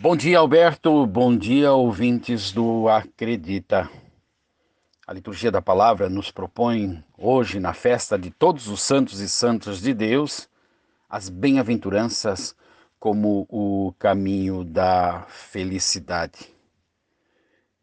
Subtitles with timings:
[0.00, 1.04] Bom dia, Alberto.
[1.08, 3.90] Bom dia, ouvintes do Acredita.
[5.04, 9.80] A liturgia da palavra nos propõe hoje, na festa de todos os santos e santas
[9.80, 10.48] de Deus,
[11.10, 12.54] as bem-aventuranças
[13.00, 16.46] como o caminho da felicidade.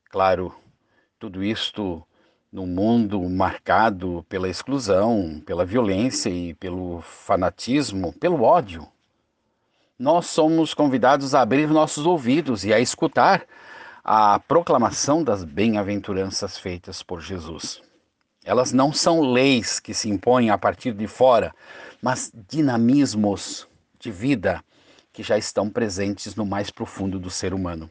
[0.10, 0.56] Claro,
[1.20, 2.02] tudo isto
[2.50, 8.88] num mundo marcado pela exclusão, pela violência e pelo fanatismo, pelo ódio
[9.98, 13.46] nós somos convidados a abrir nossos ouvidos e a escutar
[14.04, 17.82] a proclamação das bem-aventuranças feitas por Jesus.
[18.44, 21.56] Elas não são leis que se impõem a partir de fora,
[22.02, 23.68] mas dinamismos
[23.98, 24.64] de vida
[25.12, 27.90] que já estão presentes no mais profundo do ser humano.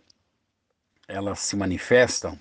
[1.08, 2.38] Elas se manifestam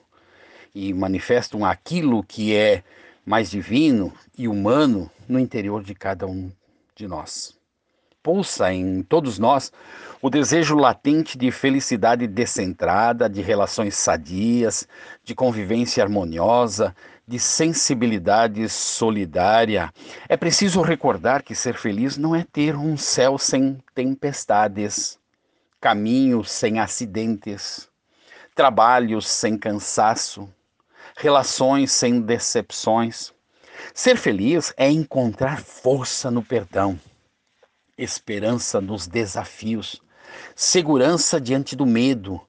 [0.76, 2.84] e manifestam aquilo que é
[3.26, 6.52] mais divino e humano no interior de cada um
[6.96, 7.58] de nós
[8.24, 9.72] pulsa em todos nós
[10.22, 14.88] o desejo latente de felicidade descentrada, de relações sadias,
[15.22, 16.96] de convivência harmoniosa,
[17.28, 19.94] de sensibilidade solidária.
[20.30, 25.20] É preciso recordar que ser feliz não é ter um céu sem tempestades,
[25.82, 27.90] caminhos sem acidentes,
[28.56, 30.50] trabalhos sem cansaço,
[31.18, 33.34] relações sem decepções.
[33.94, 36.98] Ser feliz é encontrar força no perdão
[37.98, 40.02] esperança nos desafios,
[40.56, 42.42] segurança diante do medo,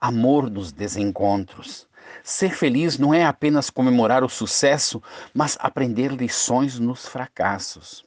[0.00, 1.88] amor nos desencontros.
[2.22, 8.04] Ser feliz não é apenas comemorar o sucesso, mas aprender lições nos fracassos.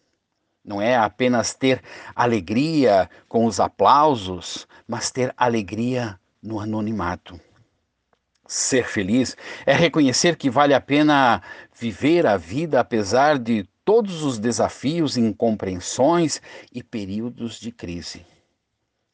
[0.64, 1.82] Não é apenas ter
[2.16, 7.40] alegria com os aplausos, mas ter alegria no anonimato.
[8.48, 11.42] Ser feliz é reconhecer que vale a pena
[11.78, 18.26] viver a vida apesar de todos os desafios, incompreensões e períodos de crise.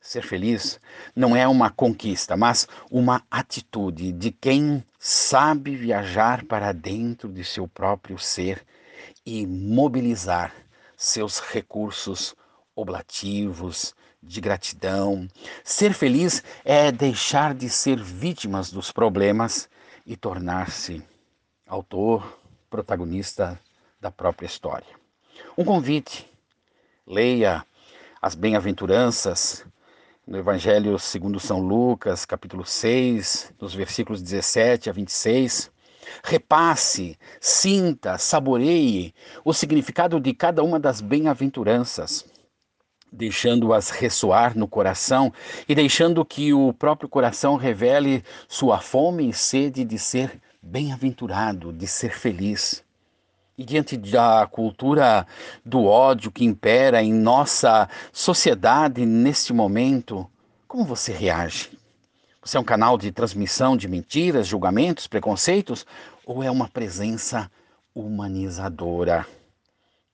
[0.02, 0.80] Ser feliz
[1.16, 7.68] não é uma conquista, mas uma atitude de quem sabe viajar para dentro de seu
[7.68, 8.66] próprio ser
[9.26, 10.54] e mobilizar
[10.96, 12.34] seus recursos
[12.76, 15.28] oblativos de gratidão.
[15.64, 19.70] Ser feliz é deixar de ser vítimas dos problemas
[20.06, 21.04] e tornar-se
[21.68, 22.40] autor,
[22.70, 23.60] protagonista
[24.00, 24.88] da própria história.
[25.58, 26.30] Um convite:
[27.06, 27.66] leia
[28.22, 29.66] as bem-aventuranças
[30.26, 35.72] no Evangelho segundo São Lucas, capítulo 6, dos versículos 17 a 26.
[36.24, 42.26] Repasse, sinta, saboreie o significado de cada uma das bem-aventuranças,
[43.12, 45.34] deixando-as ressoar no coração
[45.68, 51.88] e deixando que o próprio coração revele sua fome e sede de ser bem-aventurado, de
[51.88, 52.84] ser feliz.
[53.60, 55.28] E diante da cultura
[55.66, 60.26] do ódio que impera em nossa sociedade neste momento,
[60.66, 61.78] como você reage?
[62.42, 65.86] Você é um canal de transmissão de mentiras, julgamentos, preconceitos?
[66.26, 67.52] Ou é uma presença
[67.94, 69.28] humanizadora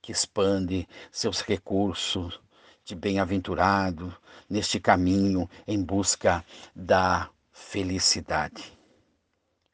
[0.02, 2.40] que expande seus recursos
[2.84, 4.12] de bem-aventurado
[4.50, 6.44] neste caminho em busca
[6.76, 8.76] da felicidade?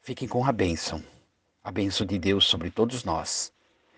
[0.02, 1.02] Fiquem com a bênção,
[1.64, 3.54] a bênção de Deus sobre todos nós